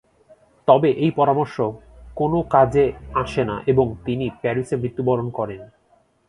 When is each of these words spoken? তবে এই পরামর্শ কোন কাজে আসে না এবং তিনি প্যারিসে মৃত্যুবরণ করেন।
তবে 0.67 0.89
এই 1.03 1.11
পরামর্শ 1.11 1.55
কোন 2.15 2.33
কাজে 2.49 2.85
আসে 3.13 3.43
না 3.43 3.55
এবং 3.65 3.85
তিনি 4.05 4.25
প্যারিসে 4.41 4.75
মৃত্যুবরণ 4.75 5.27
করেন। 5.29 5.61